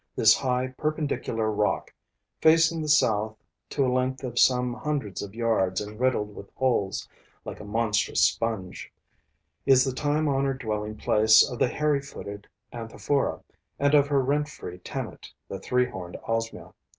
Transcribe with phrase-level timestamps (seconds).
[0.15, 1.93] This high, perpendicular rock,
[2.41, 3.37] facing the south
[3.69, 7.07] to a length of some hundreds of yards and riddled with holes
[7.45, 8.91] like a monstrous sponge,
[9.67, 13.43] is the time honored dwelling place of the hairy footed Anthophora
[13.77, 16.73] and of her rent free tenant, the three horned Osmia.